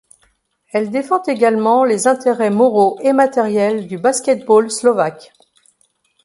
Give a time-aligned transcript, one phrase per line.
[0.71, 5.31] Elle défend également les intérêts moraux et matériels du basket-ball slovaque.